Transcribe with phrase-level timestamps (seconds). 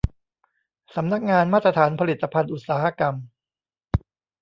[0.95, 3.15] สำนักงานมาตรฐานผลิตภัณฑ์อุตสาหกรรม